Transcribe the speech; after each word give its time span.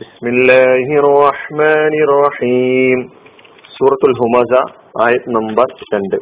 بسم 0.00 0.24
الله 0.26 0.86
الرحمن 1.02 1.94
الرحيم 2.06 2.98
سورة 3.76 4.02
الهمزة 4.10 4.60
آية 5.06 5.24
نمبر 5.28 5.66
2 5.84 6.20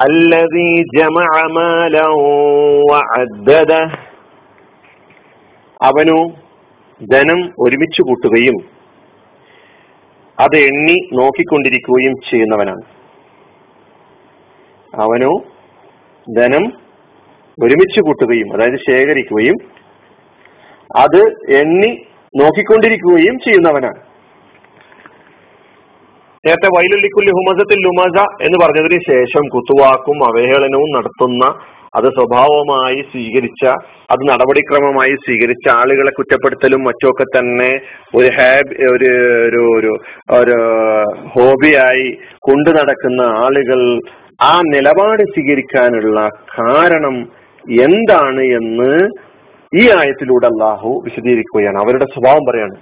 الذي 0.00 0.72
جمع 0.98 1.30
مالا 1.58 2.06
وعدده 2.90 3.82
അവനു 5.80 6.16
ധനം 7.00 7.40
ഒരുമിച്ച് 7.58 8.02
കൂട്ടുകയും 8.02 8.56
അത് 10.38 10.56
എണ്ണി 10.66 10.96
നോക്കിക്കൊണ്ടിരിക്കുകയും 11.18 12.14
ചെയ്യുന്നവനാണ് 12.28 12.84
അവനു 14.92 15.30
ധനം 16.26 16.64
ഒരുമിച്ച് 17.58 18.00
കൂട്ടുകയും 18.00 18.48
അതായത് 18.54 18.78
ശേഖരിക്കുകയും 18.86 19.56
അത് 20.97 21.21
എണ്ണി 21.53 21.91
നോക്കിക്കൊണ്ടിരിക്കുകയും 22.33 23.35
ചെയ്യുന്നവനാണ് 23.39 23.99
നേരത്തെ 26.43 26.69
വൈലുള്ളിക്കുല്ലി 26.75 27.31
ഹുമസത്തിൽ 27.31 27.79
ലുമസ 27.83 28.17
എന്ന് 28.41 28.57
പറഞ്ഞതിന് 28.57 28.99
ശേഷം 29.07 29.43
കുത്തുവാക്കും 29.47 30.19
അവഹേളനവും 30.27 30.89
നടത്തുന്ന 30.95 31.45
അത് 31.95 32.07
സ്വഭാവമായി 32.09 32.99
സ്വീകരിച്ച 33.01 33.63
അത് 34.11 34.21
നടപടിക്രമമായി 34.29 35.13
സ്വീകരിച്ച 35.15 35.65
ആളുകളെ 35.71 36.11
കുറ്റപ്പെടുത്തലും 36.11 36.81
മറ്റുമൊക്കെ 36.83 37.25
തന്നെ 37.37 37.69
ഒരു 38.13 38.29
ഹാബി 38.37 38.75
ഒരു 38.87 39.11
ഒരു 39.45 39.61
ഒരു 39.69 39.93
ഒരു 40.33 40.57
ഹോബിയായി 41.33 42.07
കൊണ്ടു 42.43 42.71
നടക്കുന്ന 42.71 43.21
ആളുകൾ 43.37 43.81
ആ 44.41 44.53
നിലപാട് 44.67 45.23
സ്വീകരിക്കാനുള്ള 45.25 46.19
കാരണം 46.51 47.15
എന്താണ് 47.81 48.43
എന്ന് 48.51 48.93
ഈ 49.75 49.89
ആയത്തിലൂടെ 49.89 50.47
അള്ളാഹു 50.47 51.01
വിശദീകരിക്കുകയാണ്. 51.05 51.77
അവരുടെ 51.77 52.05
സ്വഭാവം 52.05 52.45
പറയാണ് 52.45 52.75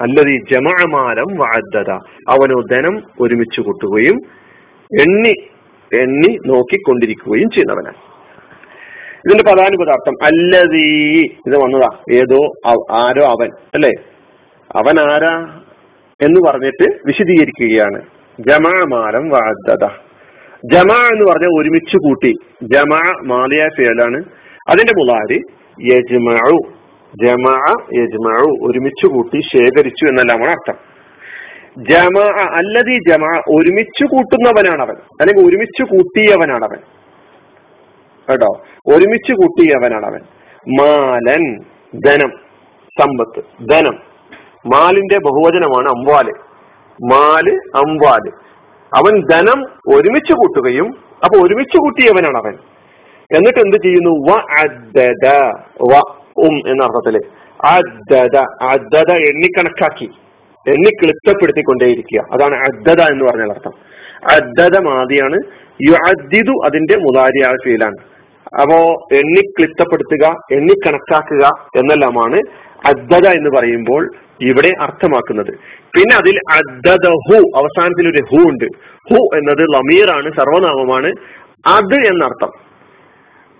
അല്ലത് 0.00 0.28
ജമാമാരം 0.50 1.36
വാദ്യത 1.36 1.90
അവനോ 2.28 2.60
ധനം 2.72 3.02
ഒരുമിച്ച് 3.20 3.60
കൂട്ടുകയും 3.60 4.16
എണ്ണി 5.00 5.34
എണ്ണി 5.94 6.38
നോക്കിക്കൊണ്ടിരിക്കുകയും 6.46 7.50
ചെയ്യുന്നവനാണ്. 7.50 7.96
ഇതിന്റെ 9.26 9.44
പ്രധാന 9.44 9.76
പദാർത്ഥം 9.82 10.14
അല്ലതീ 10.22 11.22
ഇത് 11.46 11.56
വന്നതാ 11.62 11.88
ഏതോ 12.12 12.40
ആരോ 12.90 13.24
അവൻ 13.24 13.50
അല്ലെ? 13.74 13.90
അവൻ 14.76 15.12
ആരാ 15.12 15.60
എന്ന് 16.20 16.40
പറഞ്ഞിട്ട് 16.48 16.96
വിശദീകരിക്കുകയാണ്. 17.06 18.00
ജമാമാരം 18.40 19.28
വാദ്യത 19.28 19.84
ജമാ 20.72 21.08
എന്ന് 21.12 21.32
പറഞ്ഞാൽ 21.32 21.60
ഒരുമിച്ച് 21.60 21.96
കൂട്ടി. 21.96 22.34
ജമാ 22.62 23.02
മാലിയ 23.22 23.68
ഫേലാണ് 23.78 24.24
അതിന്റെ 24.68 24.92
മുലാരി 24.98 25.40
യജ്മഉ 25.80 26.58
ജമാ 27.22 27.76
യജ്മഉ 27.94 28.70
ഒരുമിച്ച് 28.70 29.06
കൂട്ടി 29.06 29.40
ശേഖരിച്ചു 29.40 30.06
എന്നെല്ലാമാണ് 30.06 30.50
അർത്ഥം. 30.50 30.74
ജമാ 31.78 32.46
അല്ലതി 32.56 32.98
ജമാ 33.08 33.42
ഒരുമിച്ച് 33.48 34.04
കൂട്ടുന്നവനാണ് 34.04 34.82
അവൻ 34.82 34.94
അല്ലെങ്കിൽ 35.20 35.48
ഒരുമിച്ച് 35.48 35.82
കൂട്ടിയവനാണ് 35.82 36.64
അവൻ 36.64 36.76
കേട്ടോ? 38.30 38.60
ഒരുമിച്ച് 38.94 39.32
കൂട്ടിയവനാണ് 39.32 40.06
അവൻ 40.06 40.20
മാലൻ 40.80 41.60
ധനം 42.06 42.32
സമ്പത്ത്. 43.00 43.68
ധനം. 43.70 43.94
മാലിന്റെ 44.66 45.18
ബഹുവചനമാണ് 45.18 45.88
അംവാൽ. 45.88 46.30
മാൽ 47.02 47.60
അംവാൽ. 47.76 48.30
അവൻ 48.96 49.22
ധനം 49.30 49.64
ഒരുമിച്ച് 49.96 50.32
കൂട്ടുകയും 50.32 50.86
അപ്പൊ 51.24 51.46
ഒരുമിച്ച് 51.46 51.78
കൂട്ടിയവനാണ് 51.78 52.38
അവൻ 52.38 52.71
എന്നിട്ട് 53.36 53.58
എന്ത് 53.58 53.76
ചെയ്യുന്നു? 53.76 54.10
വ 54.10 54.38
അദ്ദദ 54.62 55.28
വ 55.92 56.00
ഉം 56.36 56.54
എന്ന 56.68 56.84
അർത്ഥത്തിൽ 56.84 57.20
അദ്ദദ 57.66 58.36
അദ്ദദ 58.62 59.12
എണ്ണിക്കണക്കാക്കി 59.12 60.08
എണ്ണി 60.68 60.90
കിളിത്തപ്പെടുത്തിക്കൊണ്ടേയിരിക്കുക 60.90 62.20
അതാണ് 62.32 62.54
അദ്ദദ 62.54 63.00
എന്ന് 63.00 63.24
പറഞ്ഞ 63.24 63.50
അർത്ഥം. 63.50 63.72
അദ്ദദ 64.30 64.78
മാതിയാണ് 64.78 65.38
യുഅദ്ദിദു 65.90 66.52
അതിന്റെ 66.64 66.96
മുതാരിയായ 66.96 67.52
ഫീലാണ്. 67.64 67.96
അപ്പോ 68.60 69.08
എണ്ണി 69.12 69.40
ക്ലിപ്തപ്പെടുത്തുക 69.40 70.36
എണ്ണി 70.52 70.74
കണക്കാക്കുക 70.86 71.44
എന്നെല്ലാമാണ് 71.76 72.40
അദ്ദദ 72.86 73.26
എന്ന് 73.28 73.50
പറയുമ്പോൾ 73.58 74.10
ഇവിടെ 74.40 74.72
അർത്ഥമാക്കുന്നത്. 74.80 75.54
പിന്നെ 75.96 76.16
അതിൽ 76.16 76.40
അദ്ദദ 76.52 77.08
ഹു 77.08 77.36
അവസാനത്തിൽ 77.56 78.08
ഒരു 78.08 78.22
ഹു 78.30 78.48
ഉണ്ട്. 78.48 78.64
ഹു 79.10 79.36
എന്നത് 79.36 79.62
ലമീറാണ് 79.74 80.32
സർവനാമമാണ്. 80.32 81.12
അത് 81.66 81.94
എന്നർത്ഥം. 81.94 82.71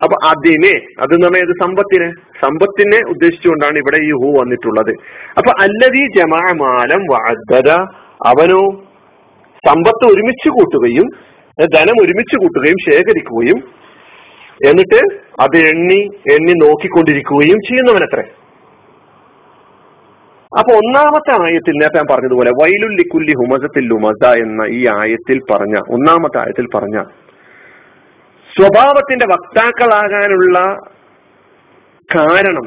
അപ്പൊ 0.02 0.16
അതിനെ 0.26 0.72
അത് 0.98 1.12
എന്ന് 1.14 1.26
പറഞ്ഞാൽ 1.26 1.52
സമ്പത്തിനെ? 1.62 2.08
സമ്പത്തിനെ 2.40 2.98
ഉദ്ദേശിച്ചുകൊണ്ടാണ് 3.08 3.76
ഇവിടെ 3.78 3.98
ഈ 3.98 4.10
ഹൂ 4.12 4.28
വന്നിട്ടുള്ളത്. 4.40 4.92
അപ്പൊ 5.38 5.50
അല്ലതി 5.64 6.02
ജമാമാലം 6.16 7.02
വാദ്ദത 7.12 7.70
അവനോ 8.26 8.62
സമ്പത്ത് 9.64 10.04
ഒരുമിച്ച് 10.12 10.48
കൂട്ടുകയും 10.48 11.08
ധനം 11.58 11.96
ഒരുമിച്ച് 12.02 12.36
കൂട്ടുകയും 12.36 12.78
ശേഖരിക്കുകയും 12.88 13.58
എന്നിട്ട് 14.68 15.00
അത് 15.40 15.56
എണ്ണി 15.56 16.00
എണ്ണി 16.26 16.52
നോക്കിക്കൊണ്ടിരിക്കുകയും 16.52 17.58
ചെയ്യുന്നവനത്രേ 17.60 18.24
അപ്പൊ 20.52 20.72
ഒന്നാമത്തെ 20.72 21.32
ആയത്തിൽ 21.44 21.74
നേരത്തെ 21.76 21.98
ഞാൻ 21.98 22.08
പറഞ്ഞതുപോലെ 22.12 22.50
വൈലുല്ലിക്കുല്ലി 22.50 23.32
ഹുമസത്തിൽ 23.32 23.84
ലുമസ 23.88 24.22
എന്ന 24.36 24.62
ഈ 24.68 24.80
ആയത്തിൽ 24.86 25.38
പറഞ്ഞ 25.52 25.76
ഒന്നാമത്തെ 25.88 26.38
ആയത്തിൽ 26.38 26.66
പറഞ്ഞ 26.74 26.98
സ്വഭാവത്തിന്റെ 28.56 29.26
വക്താക്കളാകാനുള്ള 29.26 30.58
കാരണം 32.10 32.66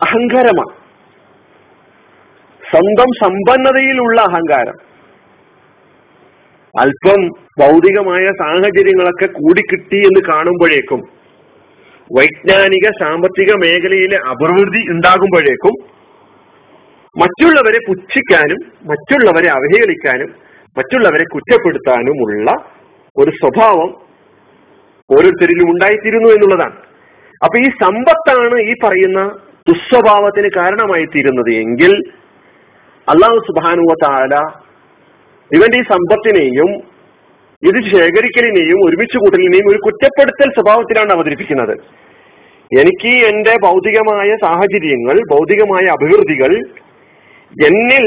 അഹങ്കാരമാണ്. 0.00 0.72
സ്വന്തം 2.62 3.10
സമ്പന്നതയിലുള്ള 3.22 4.20
അഹങ്കാരം. 4.20 4.76
അല്പം 6.74 7.20
ഭൗതികമായ 7.60 8.24
സാഹചര്യങ്ങളൊക്കെ 8.32 9.26
കൂടിക്കിട്ടി 9.26 9.96
എന്ന് 9.96 10.20
കാണുമ്പോഴേക്കും 10.28 11.00
വൈജ്ഞാനിക 12.10 12.90
സാമ്പത്തിക 13.02 13.52
മേഖലയിലെ 13.52 14.16
അഭിവൃദ്ധി 14.16 14.90
ഉണ്ടാകുമ്പോഴേക്കും 14.90 15.76
മറ്റുള്ളവരെ 17.16 17.78
പുച്ഛിക്കാനും 17.88 18.60
മറ്റുള്ളവരെ 18.90 19.48
അവഹേളിക്കാനും 19.50 20.30
മറ്റുള്ളവരെ 20.78 21.24
കുറ്റപ്പെടുത്താനുമുള്ള 21.24 22.50
ഒരു 23.16 23.30
സ്വഭാവം 23.30 24.05
ഓരോരുത്തരിലും 25.10 25.68
ഉണ്ടായിത്തീരുന്നു 25.70 26.28
എന്നുള്ളതാണ്. 26.28 26.76
അപ്പൊ 27.44 27.56
ഈ 27.58 27.68
സമ്പത്താണ് 27.82 28.56
ഈ 28.70 28.72
പറയുന്ന 28.84 29.20
ദുസ്വഭാവത്തിന് 29.68 30.48
കാരണമായി 30.56 31.04
തീരുന്നത് 31.04 31.50
എങ്കിൽ 31.54 31.92
അള്ളാഹു 33.08 33.38
സുബാനുവ 33.48 33.94
ഇവന്റെ 35.50 35.78
ഈ 35.78 35.84
സമ്പത്തിനെയും 35.92 36.70
ഇത് 37.62 37.78
ശേഖരിക്കലിനെയും 37.92 38.78
ഒരുമിച്ച് 38.86 39.18
കൂട്ടലിനെയും 39.18 39.66
ഒരു 39.68 39.78
കുറ്റപ്പെടുത്തൽ 39.78 40.48
സ്വഭാവത്തിലാണ് 40.56 41.12
അവതരിപ്പിക്കുന്നത്. 41.12 41.74
എനിക്ക് 42.72 43.12
എന്റെ 43.26 43.54
ഭൗതികമായ 43.64 44.28
സാഹചര്യങ്ങൾ 44.36 45.16
ഭൗതികമായ 45.32 45.84
അഭിവൃദ്ധികൾ 45.86 46.52
എന്നിൽ 47.66 48.06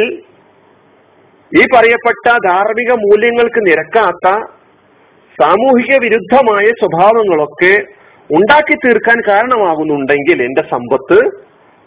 ഈ 1.52 1.62
പറയപ്പെട്ട 1.76 2.28
ധാർമ്മിക 2.48 2.92
മൂല്യങ്ങൾക്ക് 3.06 3.62
നിരക്കാത്ത 3.70 4.28
സാമൂഹിക 5.42 5.98
വിരുദ്ധമായ 6.04 6.66
സ്വഭാവങ്ങളൊക്കെ 6.66 7.74
ഉണ്ടാക്കി 8.30 8.76
തീർക്കാൻ 8.76 9.18
കാരണമാകുന്നുണ്ടെങ്കിൽ 9.28 10.44
എന്റെ 10.44 10.62
സമ്പത്ത് 10.62 11.20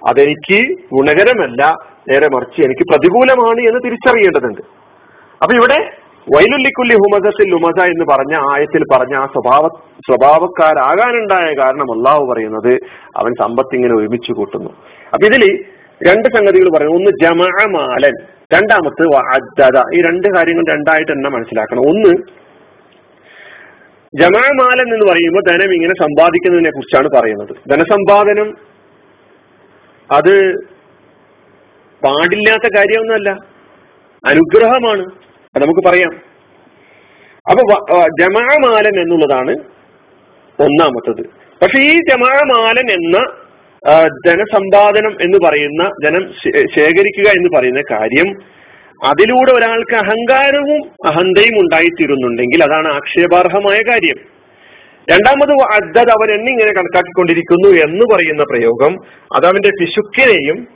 അതെനിക്ക് 0.09 0.61
ഗുണകരമല്ല. 0.93 1.77
നേരെ 2.11 2.29
മറിച്ച് 2.29 2.61
എനിക്ക് 2.65 2.85
പ്രതികൂലമാണ് 2.91 3.61
എന്ന് 3.69 3.81
തിരിച്ചറിയേണ്ടതുണ്ട്. 3.85 4.63
അപ്പൊ 5.43 5.57
ഇവിടെ 5.57 5.79
വൈലുല്ലിക്കുല്ലി 6.35 6.95
ഹുമസത്തിൽ 6.95 7.55
ഉമസ 7.55 7.85
എന്ന് 7.85 8.05
പറഞ്ഞ 8.11 8.35
ആയത്തിൽ 8.53 8.85
പറഞ്ഞ 8.93 9.15
ആ 9.17 9.27
സ്വഭാവ 9.27 9.69
സ്വഭാവക്കാരാകാനുണ്ടായ 10.09 11.55
കാരണം 11.63 11.93
അള്ളാഹു 11.93 12.33
പറയുന്നത് 12.33 12.73
അവൻ 13.17 13.33
സമ്പത്ത് 13.43 13.75
ഇങ്ങനെ 13.75 13.95
ഒരുമിച്ച് 13.95 14.33
കൂട്ടുന്നു. 14.33 14.71
അപ്പൊ 15.13 15.27
ഇതിൽ 15.27 15.65
രണ്ട് 16.09 16.28
സംഗതികൾ 16.37 16.69
പറയുന്നു. 16.77 16.97
ഒന്ന് 16.97 17.10
ജമാലൻ 17.22 18.15
രണ്ടാമത്ത് 18.55 19.05
ഈ 19.97 20.03
രണ്ട് 20.03 20.28
കാര്യങ്ങൾ 20.37 20.65
രണ്ടായിട്ട് 20.72 21.13
തന്നെ 21.13 21.31
മനസ്സിലാക്കണം. 21.31 21.81
ഒന്ന് 21.81 22.41
ജമാമാലൻ 24.14 24.94
എന്ന് 24.94 25.12
പറയുമ്പോൾ 25.12 25.42
ധനം 25.50 25.74
ഇങ്ങനെ 25.74 25.94
സമ്പാദിക്കുന്നതിനെ 26.03 26.70
കുറിച്ചാണ് 26.70 27.09
പറയുന്നത്. 27.09 27.70
ധനസമ്പാദനം 27.70 28.56
അത് 30.12 30.54
പാടില്ലാത്ത 32.04 32.76
കാര്യമൊന്നുമല്ല. 32.76 33.30
അനുഗ്രഹമാണ്. 34.26 35.04
നമുക്ക് 35.60 35.88
പറയാം. 35.88 36.10
അപ്പൊ 37.50 37.62
ജമാമാലൻ 38.20 39.00
എന്നുള്ളതാണ് 39.00 39.50
ഒന്നാമത്തത്. 40.60 41.26
പക്ഷെ 41.62 41.78
ഈ 41.78 42.00
ജമാമാലൻ 42.10 42.91
എന്ന 42.92 43.18
ധനസമ്പാദനം 44.26 45.16
എന്ന് 45.22 45.38
പറയുന്ന 45.47 45.91
ധനം 46.04 46.32
ശേഖരിക്കുക 46.74 47.30
എന്ന് 47.30 47.59
പറയുന്ന 47.59 47.82
കാര്യം 47.91 48.34
അതിലൂടെ 49.04 49.53
ഒരാൾക്ക് 49.53 49.95
അഹങ്കാരവും 49.95 51.09
അഹന്തയും 51.09 51.60
ഉണ്ടായിത്തീരുന്നുണ്ടെങ്കിൽ 51.60 52.65
അതാണ് 52.65 52.89
ആക്ഷേപാർഹമായ 52.89 53.83
കാര്യം. 53.89 54.16
രണ്ടാമത് 55.10 55.53
അദ്ദത് 55.53 56.10
അവൻ 56.10 56.31
എന്നിങ്ങനെ 56.31 56.72
കണക്കാക്കിക്കൊണ്ടിരിക്കുന്നു 56.72 57.69
എന്ന് 57.84 58.04
പറയുന്ന 58.15 58.43
പ്രയോഗം 58.43 58.93
അത് 59.37 59.47
അവന്റെ 59.47 59.71
പിശുക്കിനെയും 59.81 60.69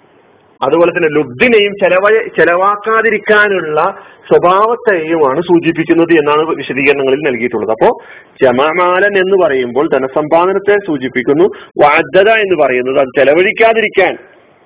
അതുപോലെ 0.62 0.90
തന്നെ 0.90 1.08
ലുബ്ദിനെയും 1.08 1.72
ചെലവ 1.72 2.28
ചെലവാക്കാതിരിക്കാനുള്ള 2.38 3.80
സ്വഭാവത്തെയുമാണ് 4.28 5.40
സൂചിപ്പിക്കുന്നത് 5.40 6.12
എന്നാണ് 6.12 6.48
വിശദീകരണങ്ങളിൽ 6.48 7.18
നൽകിയിട്ടുള്ളത്. 7.18 7.70
അപ്പോ 7.70 8.04
ജമാമാലൻ 8.42 9.18
എന്ന് 9.18 9.46
പറയുമ്പോൾ 9.46 9.88
ധനസമ്പാദനത്തെ 9.92 10.76
സൂചിപ്പിക്കുന്നു. 10.86 11.44
വാദ്യത 11.84 12.30
എന്ന് 12.30 12.62
പറയുന്നത് 12.62 12.98
അത് 12.98 13.08
ചെലവഴിക്കാതിരിക്കാൻ 13.18 14.16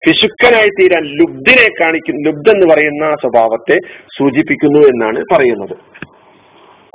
പിശുക്കനായി 0.07 0.69
തീരാൻ 0.69 1.05
ലുബ്ധിനെ 1.21 1.67
കാണിക്കുന്നു 1.81 2.31
ലുബ്ധ 2.31 2.49
എന്ന് 2.51 2.75
പറയുന്ന 2.75 3.15
സ്വഭാവത്തെ 3.15 3.77
സൂചിപ്പിക്കുന്നു 4.19 4.81
എന്നാണ് 4.87 5.21
പറയുന്നത്. 5.33 5.77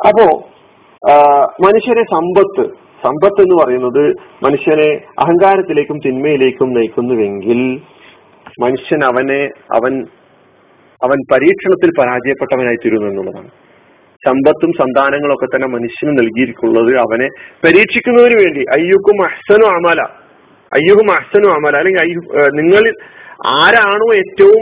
അപ്പോ 0.07 0.25
മനുഷ്യരെ 1.65 2.03
സമ്പത്ത് 2.03 2.65
സമ്പത്ത് 3.03 3.41
എന്ന് 3.41 3.55
പറയുന്നത് 3.63 4.03
മനുഷ്യനെ 4.45 4.89
അഹങ്കാരത്തിലേക്കും 5.19 5.97
തിന്മയിലേക്കും 6.05 6.73
നയിക്കുന്നുവെങ്കിൽ 6.73 7.59
മനുഷ്യൻ 8.63 9.01
അവനെ 9.03 9.41
അവൻ 9.77 9.93
അവൻ 11.01 11.17
പരീക്ഷണത്തിൽ 11.31 11.89
പരാജയപ്പെട്ടവനായി 11.99 12.75
തീരുന്നു 12.75 13.07
എന്നുള്ളതാണ്. 13.07 13.49
സമ്പത്തും 14.27 14.71
സന്താനങ്ങളും 14.71 15.33
ഒക്കെ 15.33 15.47
തന്നെ 15.55 15.67
മനുഷ്യന് 15.67 16.13
നൽകിയിരിക്കുന്നത് 16.19 16.91
അവനെ 16.99 17.27
പരീക്ഷിക്കുന്നതിന് 17.65 18.37
വേണ്ടി. 18.43 18.63
അയ്യുക്കും 18.75 19.17
അഹ്സനും 19.25 19.69
അമല. 19.75 20.01
അയ്യുഹും 20.75 21.11
അഹ്സനു 21.11 21.49
അമല 21.49 21.77
അല്ലെങ്കിൽ 21.77 22.01
അയ്യു 22.01 22.19
നിങ്ങളിൽ 22.51 22.95
ആരാണോ 23.47 24.15
ഏറ്റവും 24.15 24.61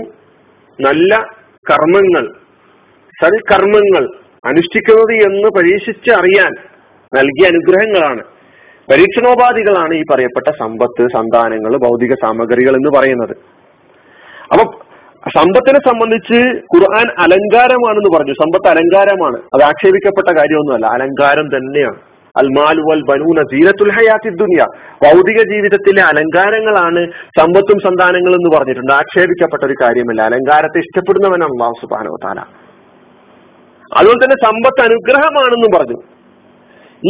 നല്ല 0.82 1.16
കർമ്മങ്ങൾ 1.72 2.26
സൽകർമ്മങ്ങൾ 3.24 4.04
അനുഷ്ഠിക്കുന്നത് 4.46 5.14
എന്ന് 5.28 5.50
പരീക്ഷിച്ച് 5.58 6.12
അറിയാൻ 6.12 6.52
നൽകിയ 7.16 7.48
അനുഗ്രഹങ്ങളാണ്. 7.48 8.24
പരീക്ഷണോപാധികളാണ് 8.92 9.94
ഈ 9.94 10.04
പറയപ്പെട്ട 10.12 10.56
സമ്പത്ത് 10.60 11.04
സന്താനങ്ങൾ 11.14 11.78
ഭൗതിക 11.78 12.14
സാമഗ്രികൾ 12.14 12.76
എന്ന് 12.76 13.00
പറയുന്നത്. 13.00 13.36
അപ്പൊ 14.52 14.64
സമ്പത്തിനെ 15.30 15.80
സംബന്ധിച്ച് 15.90 16.40
ഖുർആൻ 16.74 17.08
അലങ്കാരമാണെന്ന് 17.20 18.18
പറഞ്ഞു. 18.18 18.34
സമ്പത്ത് 18.34 18.68
അലങ്കാരമാണ്. 18.70 19.38
അത് 19.54 19.64
ആക്ഷേപിക്കപ്പെട്ട 19.64 20.38
കാര്യമൊന്നുമല്ല. 20.40 20.86
അലങ്കാരം 20.86 21.48
തന്നെയാണ്. 21.48 22.13
അൽമാൽ 22.40 22.78
വൽ 22.90 23.02
ബനൂന 23.10 23.40
ജീരത്തുൽ 23.54 23.92
ഹയാത്തി 23.96 24.30
ദുനിയ. 24.30 24.62
ഭൗതിക 25.04 25.40
ജീവിതത്തിലെ 25.52 26.02
അലങ്കാരങ്ങളാണ് 26.02 27.02
സമ്പത്തും 27.40 27.80
സന്താനങ്ങളും 27.86 28.40
എന്ന് 28.40 28.52
പറഞ്ഞിട്ടുണ്ട്. 28.56 28.94
ആക്ഷേപിക്കപ്പെട്ട 28.94 29.64
ഒരു 29.64 29.76
കാര്യമല്ല. 29.82 30.22
അലങ്കാരത്തെ 30.22 30.80
ഇഷ്ടപ്പെടുന്നവനാണ് 30.80 31.54
അള്ളാഹു 31.56 31.74
സുബാനോ 31.82 32.16
താല 32.24 32.40
അതുപോലെ 33.98 34.20
തന്നെ 34.24 34.38
സമ്പത്ത് 34.46 34.82
അനുഗ്രഹമാണെന്നും 34.82 35.72
പറഞ്ഞു. 35.76 35.98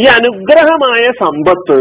ഈ 0.02 0.04
അനുഗ്രഹമായ 0.18 1.04
സമ്പത്ത് 1.22 1.78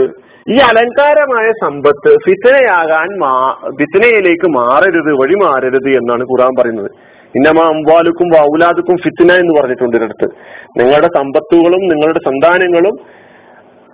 ഈ 0.53 0.57
അലങ്കാരമായ 0.69 1.47
സമ്പത്ത് 1.63 2.11
ഫിത്തനയാകാൻ 2.25 3.09
മാ 3.23 3.33
ഫിത്തനയിലേക്ക് 3.79 4.47
മാറരുത് 4.57 5.11
വഴി 5.21 5.35
മാറരുത് 5.43 5.89
എന്നാണ് 5.99 6.23
ഖുറാൻ 6.31 6.53
പറയുന്നത്. 6.59 6.89
ഇന്നമ 7.37 7.59
അംവാലുക്കും 7.67 8.27
വൗലാദുക്കും 8.35 8.97
ഫിത്തന 9.03 9.35
എന്ന് 9.41 9.53
പറഞ്ഞിട്ടുണ്ട് 9.59 9.97
ഒരിടത്ത്. 9.97 10.27
നിങ്ങളുടെ 10.79 11.09
സമ്പത്തുകളും 11.17 11.83
നിങ്ങളുടെ 11.93 12.19
സന്താനങ്ങളും 12.25 12.95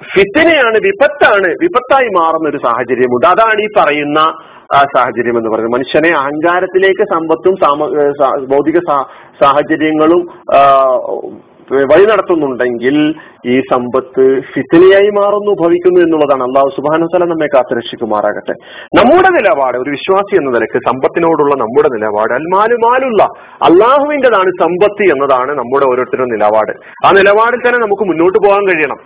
ഫിത്തനയാണ് 0.03 0.77
വിപത്താണ് 0.85 1.49
വിപത്തായി 1.61 2.09
മാറുന്ന 2.17 2.49
ഒരു 2.49 2.59
സാഹചര്യമുണ്ട്. 2.65 3.25
അതാണ് 3.27 3.59
ഈ 3.61 3.67
പറയുന്ന 3.77 4.19
സാഹചര്യം 4.95 5.37
എന്ന് 5.37 5.49
പറയുന്നത്. 5.49 5.75
മനുഷ്യനെ 5.75 6.11
അഹങ്കാരത്തിലേക്ക് 6.19 7.05
സമ്പത്തും 7.13 7.55
സാമ 7.63 7.79
ഭൗതിക 8.53 8.79
സാഹചര്യങ്ങളും 9.43 10.21
വഴി 11.71 12.05
നടത്തുന്നുണ്ടെങ്കിൽ 12.05 12.95
ഈ 13.45 13.59
സമ്പത്ത് 13.71 14.23
ഫിത്തിനിയായി 14.53 15.09
മാറുന്നു 15.09 15.51
ഭവിക്കുന്നു 15.61 15.99
എന്നുള്ളതാണ്. 15.99 16.43
അള്ളാഹു 16.43 16.69
സുബാനുസല 16.69 17.25
നമ്മെ 17.25 17.47
കാത്തുരക്ഷിക്കുമാറാകട്ടെ. 17.55 18.53
നമ്മുടെ 18.99 19.29
നിലപാട് 19.29 19.77
ഒരു 19.77 19.89
വിശ്വാസി 19.89 20.35
എന്ന 20.39 20.49
നിലയ്ക്ക് 20.51 20.79
സമ്പത്തിനോടുള്ള 20.89 21.55
നമ്മുടെ 21.55 21.89
നിലപാട് 21.95 22.33
അൽമാലു 22.33 22.77
മാലുള്ള 22.85 23.23
അള്ളാഹുവിന്റെതാണ് 23.69 24.51
സമ്പത്ത് 24.63 25.03
എന്നതാണ് 25.13 25.51
നമ്മുടെ 25.59 25.85
ഓരോരുത്തരുടെ 25.85 26.29
നിലപാട്. 26.35 26.73
ആ 27.07 27.11
നിലപാടിൽ 27.19 27.61
തന്നെ 27.67 27.79
നമുക്ക് 27.85 28.07
മുന്നോട്ട് 28.09 28.37
പോകാൻ 28.47 28.65
കഴിയണം. 28.67 28.99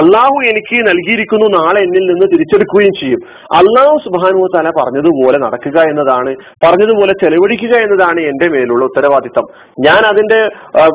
അള്ളാഹു 0.00 0.36
എനിക്ക് 0.50 0.76
നൽകിയിരിക്കുന്നു 0.88 1.46
നാളെ 1.58 1.80
എന്നിൽ 1.86 2.04
നിന്ന് 2.10 2.26
തിരിച്ചെടുക്കുകയും 2.32 2.94
ചെയ്യും. 3.00 3.20
അള്ളാഹു 3.60 3.96
സുബാനു 4.04 4.46
തല 4.56 4.68
പറഞ്ഞതുപോലെ 4.80 5.38
നടക്കുക 5.38 5.78
എന്നതാണ് 5.90 6.34
പറഞ്ഞതുപോലെ 6.64 7.12
ചെലവഴിക്കുക 7.24 7.74
എന്നതാണ് 7.86 8.20
എന്റെ 8.20 8.48
മേലുള്ള 8.48 8.84
ഉത്തരവാദിത്തം. 8.84 9.46
ഞാൻ 9.88 10.02
അതിന്റെ 10.12 10.40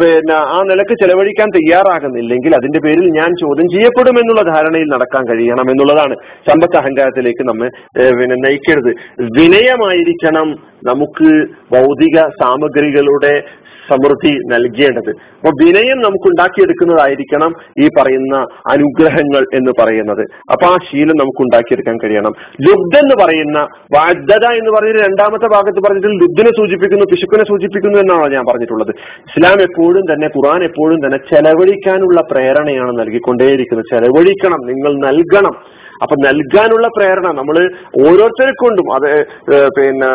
പിന്നെ 0.02 0.36
ആ 0.56 0.62
നിലയ്ക്ക് 0.72 0.96
ചെലവഴിക്കാൻ 1.16 1.50
തയ്യാറാകുന്നില്ലെങ്കിൽ 1.56 2.52
അതിന്റെ 2.56 2.80
പേരിൽ 2.86 3.06
ഞാൻ 3.18 3.30
ചോദ്യം 3.42 3.68
ചെയ്യപ്പെടും 3.70 4.16
എന്നുള്ള 4.22 4.42
ധാരണയിൽ 4.54 4.88
നടക്കാൻ 4.94 5.24
കഴിയണം 5.30 5.68
എന്നുള്ളതാണ് 5.72 6.16
സമ്പത്ത് 6.50 6.78
അഹങ്കാരത്തിലേക്ക് 6.78 7.44
നമ്മെ 7.50 7.70
പിന്നെ 8.20 8.38
നയിക്കരുത്. 8.46 8.92
വിനയമായിരിക്കണം 9.38 10.48
നമുക്ക് 10.86 11.46
ഭൗതിക 11.76 12.20
സാമഗ്രികളുടെ 12.20 13.44
സമൃദ്ധി 13.90 14.38
നൽകേണ്ടത്. 14.52 15.10
അപ്പൊ 15.10 15.50
വിനയം 15.50 15.98
നമുക്ക് 15.98 16.28
ഉണ്ടാക്കിയെടുക്കുന്നതായിരിക്കണം 16.28 17.54
ഈ 17.84 17.88
പറയുന്ന 17.88 18.36
അനുഗ്രഹങ്ങൾ 18.72 19.46
എന്ന് 19.54 19.84
പറയുന്നത്. 19.84 20.22
അപ്പൊ 20.22 20.66
ആ 20.66 20.78
ശീലം 20.92 21.08
നമുക്ക് 21.08 21.42
ഉണ്ടാക്കിയെടുക്കാൻ 21.42 21.98
കഴിയണം. 22.04 22.32
ലുബ്ധ 22.62 22.98
എന്ന് 22.98 23.26
പറയുന്ന 23.26 23.60
വാഗ്ദത 23.98 24.46
എന്ന് 24.48 24.72
പറയുന്ന 24.72 25.02
രണ്ടാമത്തെ 25.02 25.46
ഭാഗത്ത് 25.46 25.80
പറഞ്ഞിട്ട് 25.80 26.08
ലുബ്ദിനെ 26.08 26.50
സൂചിപ്പിക്കുന്നു 26.50 27.06
പിശുക്കിനെ 27.06 27.44
സൂചിപ്പിക്കുന്നു 27.44 28.00
എന്നാണ് 28.00 28.34
ഞാൻ 28.34 28.44
പറഞ്ഞിട്ടുള്ളത്. 28.50 28.96
ഇസ്ലാം 29.22 29.62
എപ്പോഴും 29.62 30.14
തന്നെ 30.14 30.28
ഖുറാൻ 30.28 30.64
എപ്പോഴും 30.64 31.06
തന്നെ 31.06 31.18
ചെലവഴിക്കാനുള്ള 31.18 32.22
പ്രേരണയാണ് 32.32 33.00
നൽകിക്കൊണ്ടേയിരിക്കുന്നത്. 33.00 33.86
ചെലവഴിക്കണം 33.94 34.66
നിങ്ങൾ 34.66 35.08
നൽകണം. 35.08 35.85
അപ്പൊ 36.04 36.16
നൽകാനുള്ള 36.26 36.88
പ്രേരണ 36.98 37.28
നമ്മൾ 37.40 37.58
ഓരോരുത്തർക്കൊണ്ടും. 38.06 38.88
അത് 38.98 39.10
പിന്നെ 39.78 40.10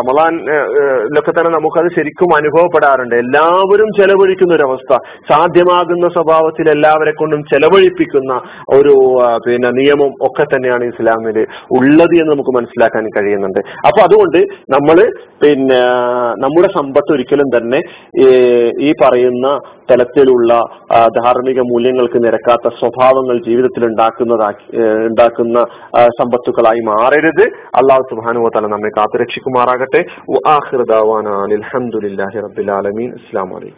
റമദാനിലൊക്കെ 0.00 1.32
തന്നെ 1.38 1.50
നമുക്കത് 1.56 1.88
ശരിക്കും 1.96 2.30
അനുഭവപ്പെടാറുണ്ട്. 2.38 3.16
എല്ലാവരും 3.24 3.90
ചെലവഴിക്കുന്ന 3.98 4.54
ഒരു 4.58 4.66
അവസ്ഥ. 4.68 4.92
സാധ്യമാകുന്ന 5.32 6.08
സ്വഭാവത്തിൽ 6.16 6.66
എല്ലാവരെ 6.76 7.12
കൊണ്ടും 7.20 7.42
ചെലവഴിപ്പിക്കുന്ന 7.52 8.32
ഒരു 8.78 8.94
പിന്നെ 9.46 9.70
നിയമം 9.80 10.12
ഒക്കെ 10.28 10.44
തന്നെയാണ് 10.44 10.84
ഇസ്ലാമിൽ 10.92 11.38
ഉള്ളത് 11.78 12.14
എന്ന് 12.20 12.30
നമുക്ക് 12.32 12.54
മനസ്സിലാക്കാൻ 12.58 13.04
കഴിയുന്നുണ്ട്. 13.16 13.60
അപ്പൊ 13.88 14.00
അതുകൊണ്ട് 14.06 14.40
നമ്മൾ 14.74 14.98
പിന്നെ 15.44 15.80
നമ്മുടെ 16.44 16.68
സമ്പത്ത് 16.78 17.10
ഒരിക്കലും 17.16 17.48
തന്നെ 17.56 17.80
ഈ 18.88 18.90
പറയുന്ന 19.02 19.46
തലത്തിലുള്ള 19.90 20.52
ധാർമ്മിക 21.18 21.60
മൂല്യങ്ങൾക്ക് 21.72 22.18
നിരക്കാത്ത 22.24 22.72
സ്വഭാവങ്ങൾ 22.80 23.36
ജീവിതത്തിൽ 23.48 23.82
ഉണ്ടാക്കുന്നതാക്കി 23.90 24.64
ഉണ്ടാക്കുന്ന 25.26 25.66
സമ്പത്തുക്കളായി 26.08 26.80
മാറരുത്. 26.80 27.44
അള്ളാഹു 27.74 28.02
സുബാനു 28.10 28.50
തല 28.56 28.66
നമ്മെ 28.66 28.90
കാത്തുരക്ഷിക്കുമാറാകട്ടെ. 28.96 30.04
അലഹമുല്ലാഹി 31.46 32.38
റബ്ബിൽ 32.40 32.70
ആലമീൻ. 32.72 33.12
അസ്സാം 33.12 33.48
വലൈക്കും 33.48 33.74